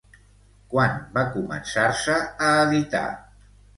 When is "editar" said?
2.65-3.07